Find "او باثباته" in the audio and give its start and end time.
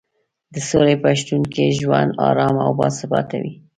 2.65-3.37